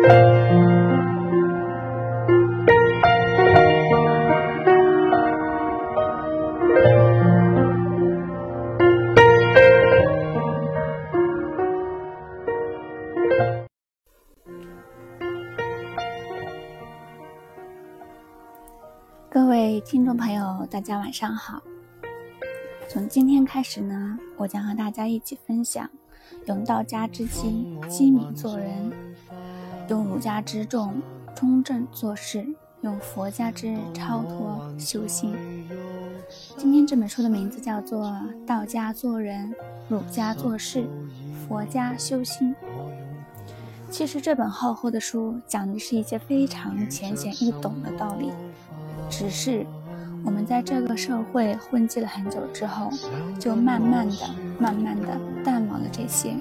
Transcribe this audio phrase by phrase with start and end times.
[0.00, 0.08] 各
[19.46, 21.62] 位听众朋友，大家晚上好。
[22.88, 25.88] 从今天开始呢，我将和大家一起分享：
[26.46, 28.92] 用道家之机机敏做人，
[29.90, 31.02] 用儒家之重
[31.34, 32.46] 中正做事，
[32.82, 35.34] 用佛家之超脱修心。
[36.56, 38.06] 今天这本书的名字叫做
[38.46, 39.52] 《道家做人，
[39.88, 40.86] 儒家做事，
[41.48, 42.54] 佛家修心》。
[43.90, 48.30] 其实这本厚厚的书讲的是一些非常浅显易懂的道理。
[49.10, 49.66] 只是
[50.24, 52.92] 我们在这个社会混迹了很久之后，
[53.40, 54.16] 就慢慢的、
[54.56, 56.36] 慢慢的淡忘了这些。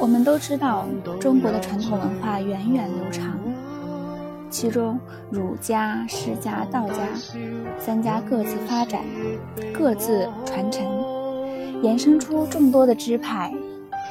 [0.00, 0.86] 我们都知道，
[1.20, 3.38] 中国的传统文化源远流长，
[4.48, 4.98] 其中
[5.28, 7.02] 儒家、释家、道家
[7.78, 9.02] 三家各自发展，
[9.72, 10.84] 各自传承，
[11.82, 13.52] 衍生出众多的支派，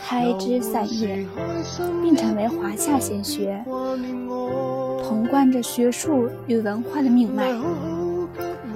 [0.00, 1.26] 开枝散叶，
[2.02, 3.62] 并成为华夏显学。
[5.06, 7.52] 统贯着学术与文化的命脉，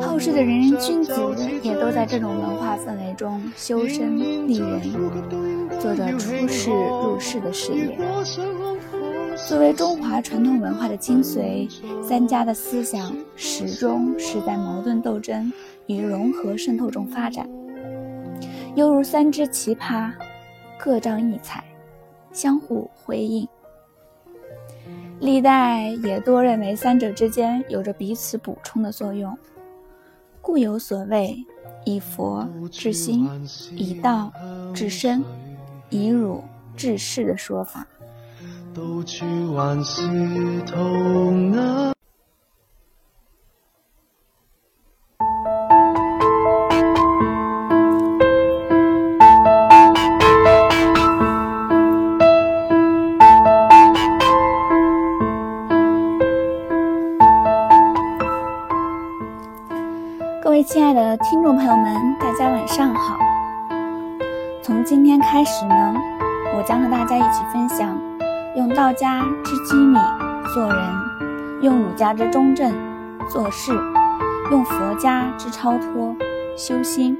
[0.00, 1.12] 后世的仁人君子
[1.62, 4.18] 也都在这种文化氛围中修身
[4.48, 4.80] 立人，
[5.80, 7.98] 做着出世入世的事业。
[9.48, 11.68] 作为中华传统文化的精髓，
[12.02, 15.52] 三家的思想始终是在矛盾斗争
[15.86, 17.48] 与融合渗透中发展，
[18.74, 20.10] 犹如三只奇葩，
[20.78, 21.62] 各张异彩，
[22.32, 23.46] 相互辉映。
[25.20, 29.36] 历代也多认为三者之间有着彼此补充的作用，
[30.52, 31.46] 故有所谓
[31.86, 33.26] “以佛治心，
[33.74, 34.30] 以道
[34.74, 35.24] 治身，
[35.88, 36.44] 以儒
[36.76, 37.86] 治世”的说法。
[65.32, 65.94] 开始呢，
[66.54, 67.98] 我将和大家一起分享
[68.54, 69.98] 用道家之机敏
[70.52, 70.76] 做人，
[71.62, 72.70] 用儒家之中正
[73.30, 73.72] 做事，
[74.50, 76.14] 用佛家之超脱
[76.54, 77.16] 修心。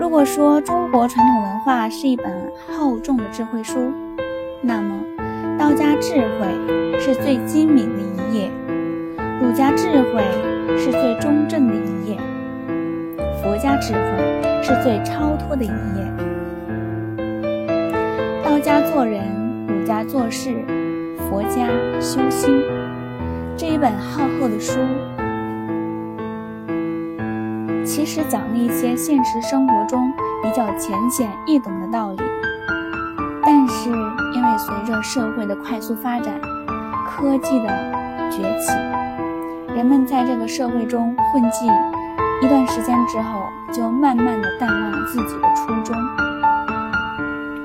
[0.00, 3.92] 如果说中国传统文化是一本厚重的智慧书，
[4.60, 4.96] 那么
[5.56, 8.50] 道家智慧是最机敏的一页，
[9.40, 10.24] 儒家智慧。
[10.78, 12.16] 是最中正的一页，
[13.42, 14.00] 佛家智慧
[14.62, 15.72] 是最超脱的一页。
[18.44, 19.24] 道家做人，
[19.66, 20.62] 儒家做事，
[21.28, 21.66] 佛家
[22.00, 22.62] 修心。
[23.56, 24.78] 这一本厚厚的书，
[27.84, 30.12] 其实讲了一些现实生活中
[30.42, 32.18] 比较浅显易懂的道理，
[33.42, 36.32] 但是因为随着社会的快速发展，
[37.06, 37.68] 科技的
[38.30, 38.72] 崛起。
[39.74, 41.66] 人们在这个社会中混迹
[42.42, 45.94] 一段时间之后，就慢慢的淡忘了自己的初衷，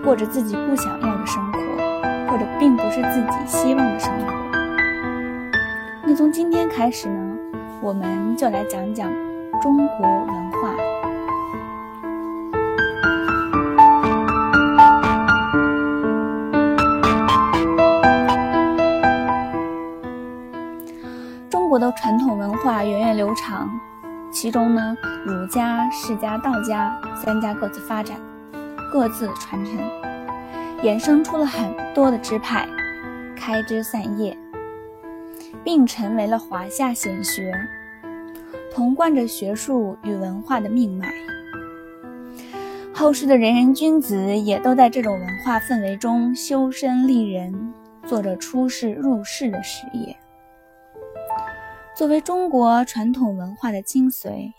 [0.04, 1.60] 过着自己不想要的生活，
[2.30, 4.34] 或者并不是自己希望的生活。
[6.04, 7.38] 那从今天开始呢，
[7.82, 9.10] 我们就来讲讲
[9.62, 10.76] 中国文化。
[21.50, 23.70] 中国的传统文化源远流长，
[24.36, 28.20] 其中呢，儒家、释家、道家三家各自发展，
[28.92, 29.78] 各自传承，
[30.84, 32.68] 衍生出了很多的支派，
[33.34, 34.38] 开枝散叶，
[35.64, 37.54] 并成为了华夏显学，
[38.74, 41.14] 同贯着学术与文化的命脉。
[42.94, 47.74] 后世的仁人君子也都在这种文化氛围中修身立人，
[48.06, 50.18] 做着出世入世的事业。
[51.96, 54.52] 作为中国传统文化的精髓，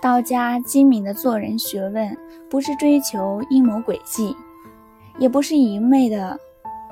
[0.00, 2.16] 道家精明的做人学问，
[2.48, 4.36] 不是追求阴谋诡计，
[5.18, 6.38] 也不是一昧的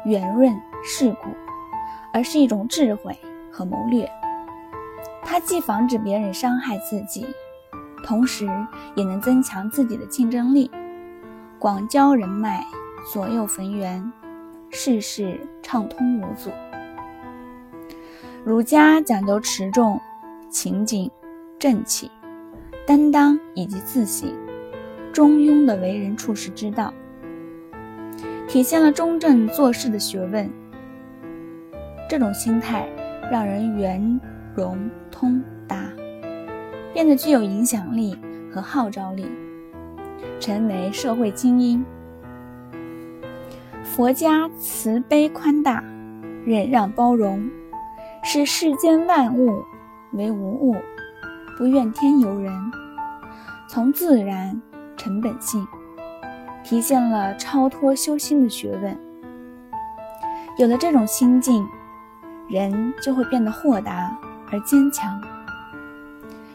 [0.04, 0.52] 圆润
[0.82, 1.28] 世故，
[2.12, 3.16] 而是一种智慧。
[3.52, 4.10] 和谋略，
[5.22, 7.26] 它既防止别人伤害自己，
[8.02, 8.49] 同时
[8.96, 10.70] 也能增强自己的竞争力，
[11.58, 12.64] 广交人脉，
[13.12, 14.10] 左右逢源，
[14.70, 16.50] 事事畅通无阻。
[18.43, 20.00] 儒家讲究持重、
[20.50, 21.08] 情景、
[21.58, 22.10] 正气、
[22.87, 24.28] 担当以及自省、
[25.12, 26.93] 中庸的为人处世之道，
[28.49, 30.50] 体现了中正做事的学问。
[32.08, 32.87] 这种心态
[33.32, 34.20] 让人圆
[34.55, 34.79] 融
[35.11, 35.90] 通达，
[36.93, 38.14] 变得具有影响力
[38.52, 39.26] 和号召力。
[40.38, 41.82] 成为社会精英。
[43.82, 45.82] 佛家慈悲宽大，
[46.44, 47.49] 忍让包容，
[48.23, 49.64] 视世间万物
[50.12, 50.76] 为无物，
[51.56, 52.52] 不怨天尤人，
[53.67, 54.61] 从自然
[54.94, 55.67] 成本性，
[56.62, 58.94] 体现了超脱修心的学问。
[60.58, 61.67] 有了这种心境，
[62.52, 64.14] 人就会变得豁达
[64.50, 65.19] 而坚强，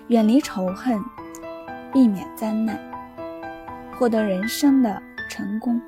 [0.09, 1.03] 远离仇恨，
[1.91, 2.79] 避免灾难。
[3.97, 5.81] 获得人生的成功，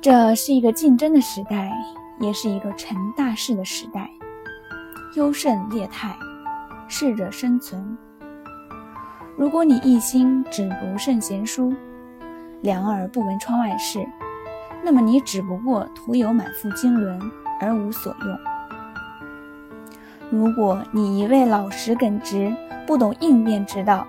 [0.00, 1.70] 这是一个竞争的时代，
[2.20, 4.10] 也是一个成大事的时代。
[5.14, 6.16] 优胜劣汰，
[6.88, 7.98] 适者生存。
[9.36, 11.74] 如果你一心只读圣贤书，
[12.62, 14.02] 两耳不闻窗外事，
[14.82, 17.20] 那么你只不过徒有满腹经纶
[17.60, 18.38] 而无所用。
[20.30, 22.52] 如果你一味老实耿直，
[22.86, 24.06] 不懂应变之道，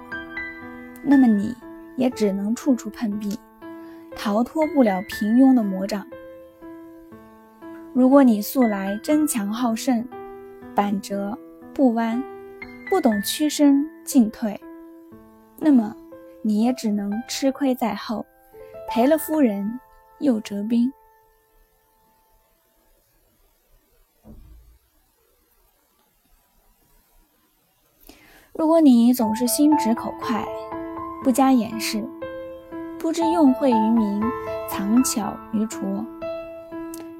[1.04, 1.56] 那么你。
[1.98, 3.38] 也只能处处碰壁，
[4.16, 6.08] 逃脱不了平庸的魔掌。
[7.94, 10.04] 如果你素来争强好胜、
[10.74, 11.38] 板折
[11.74, 12.24] 不弯，
[12.90, 14.60] 不懂屈身进退，
[15.60, 15.94] 那么
[16.42, 18.26] 你也只能吃亏在后，
[18.90, 19.80] 赔了夫人
[20.20, 20.92] 又折兵。
[28.54, 30.46] 如果你总是心直口快，
[31.24, 32.06] 不加掩饰，
[33.00, 34.22] 不知用晦于明，
[34.70, 35.80] 藏巧于拙，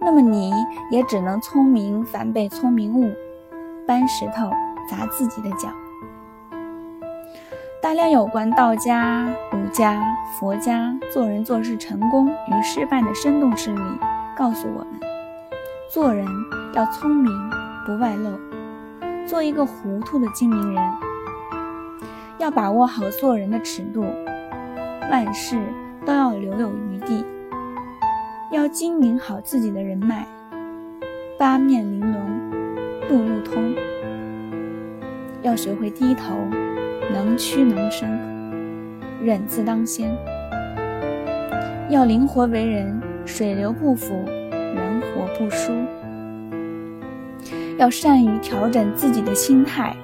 [0.02, 0.52] 那么你
[0.92, 3.10] 也只能聪明反被聪明误，
[3.88, 4.52] 搬石头
[4.90, 5.70] 砸自己的脚。
[7.82, 10.04] 大量有关道家、儒家、
[10.38, 13.82] 佛家做人做事成功与失败的生动事例，
[14.36, 15.00] 告诉我们：
[15.90, 16.28] 做人
[16.74, 17.32] 要聪明，
[17.86, 18.38] 不外露，
[19.26, 21.11] 做一个糊涂的精明人。
[22.42, 24.04] 要把握好做人的尺度，
[25.12, 25.62] 万事
[26.04, 27.24] 都要留有余地。
[28.52, 30.26] 要经营好自己的人脉，
[31.38, 32.20] 八面玲珑，
[33.08, 33.76] 路路通。
[35.44, 36.34] 要学会低头，
[37.14, 38.10] 能屈能伸，
[39.24, 40.12] 忍字当先。
[41.90, 44.16] 要灵活为人，水流不腐，
[44.50, 45.72] 人活不输。
[47.78, 49.96] 要善于调整自己的心态，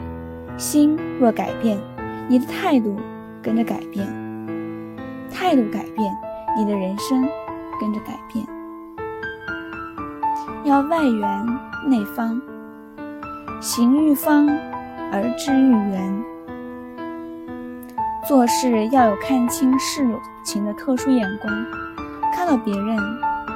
[0.56, 1.76] 心若改变。
[2.30, 2.96] 你的态度
[3.42, 4.06] 跟着改变，
[5.32, 6.14] 态度改变，
[6.58, 7.26] 你的人生
[7.80, 8.46] 跟着改变。
[10.66, 11.46] 要外圆
[11.88, 12.42] 内方，
[13.62, 14.46] 行欲方
[15.12, 16.24] 而知欲圆。
[18.28, 20.06] 做事要有看清事
[20.44, 21.54] 情的特殊眼光，
[22.36, 22.98] 看到别人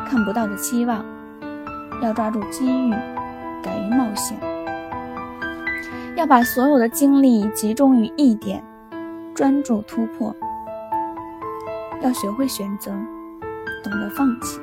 [0.07, 1.03] 看不到的期望，
[2.01, 2.93] 要抓住机遇，
[3.61, 4.50] 敢于冒险。
[6.15, 8.63] 要把所有的精力集中于一点，
[9.33, 10.35] 专注突破。
[12.01, 12.91] 要学会选择，
[13.83, 14.59] 懂得放弃。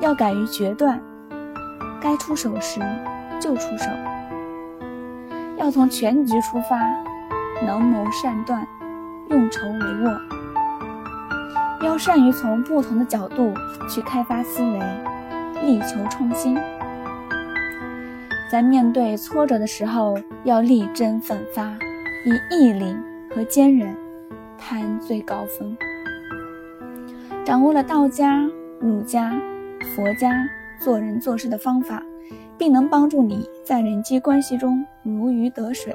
[0.00, 1.00] 要敢于决断，
[2.00, 2.80] 该出手时
[3.38, 3.90] 就出手。
[5.58, 6.80] 要从全局出发，
[7.64, 8.66] 能谋善断，
[9.28, 10.18] 用筹帷幄。
[11.82, 13.52] 要善于从不同的角度
[13.88, 14.78] 去开发思维，
[15.62, 16.58] 力求创新。
[18.50, 21.78] 在面对挫折的时候，要力争奋发，
[22.26, 22.96] 以毅力
[23.30, 23.96] 和坚韧
[24.58, 25.76] 攀最高峰。
[27.44, 28.40] 掌握了道家、
[28.80, 29.40] 儒家、
[29.94, 30.44] 佛家
[30.80, 32.02] 做人做事的方法，
[32.58, 35.94] 并能帮助你在人际关系中如鱼得水，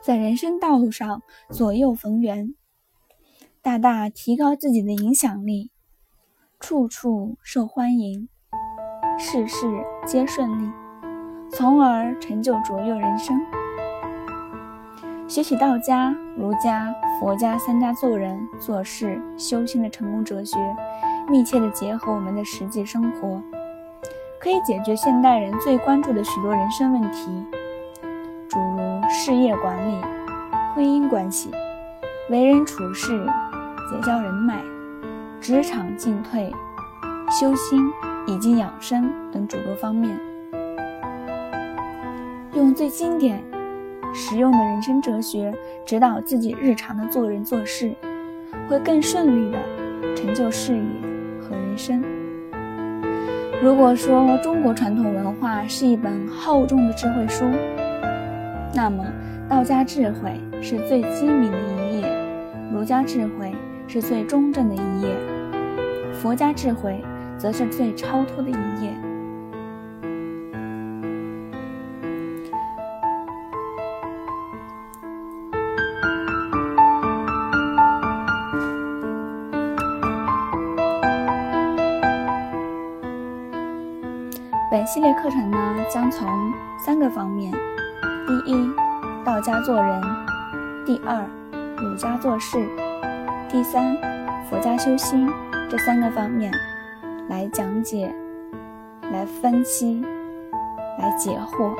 [0.00, 2.54] 在人生道路上左右逢源，
[3.60, 5.72] 大大提高自己的影响力，
[6.60, 8.28] 处处受欢迎。
[9.18, 9.66] 事事
[10.04, 10.70] 皆顺利，
[11.50, 13.40] 从而成就卓越人生。
[15.28, 20.58] 学习道家、儒家、佛家三家做人做事、修心的成功哲学，
[21.28, 23.40] 密切的结合我们的实际生活，
[24.40, 27.46] 可以解决现代人最关注的许多人生问题，
[28.48, 28.78] 诸如
[29.08, 29.96] 事业管理、
[30.74, 31.50] 婚姻关系、
[32.28, 33.26] 为人处事、
[33.90, 34.60] 结交人脉、
[35.40, 36.52] 职场进退、
[37.30, 37.90] 修心。
[38.26, 40.18] 以及养生等诸多方面，
[42.54, 43.42] 用最经典、
[44.14, 45.52] 实用的人生哲学
[45.84, 47.92] 指导自己日常的做人做事，
[48.68, 49.58] 会更顺利的
[50.14, 50.82] 成就事业
[51.40, 52.02] 和人生。
[53.62, 57.44] 如果说中国传统文化是一本厚重的智慧书，
[58.74, 59.04] 那么
[59.48, 62.08] 道家智慧是最机敏的一页，
[62.72, 63.52] 儒家智慧
[63.86, 65.16] 是最中正的一页，
[66.12, 67.00] 佛家智慧
[67.42, 68.94] 则是最超脱的一页。
[84.70, 85.58] 本系列课程呢，
[85.90, 86.28] 将从
[86.78, 87.52] 三个方面：
[88.24, 88.70] 第一，
[89.24, 90.00] 道家做人；
[90.86, 91.26] 第二，
[91.76, 92.60] 儒家做事；
[93.50, 93.96] 第三，
[94.48, 95.28] 佛家修心
[95.68, 96.52] 这三个方面
[97.32, 98.14] 来讲解、
[99.10, 100.02] 来分析、
[100.98, 101.74] 来解惑。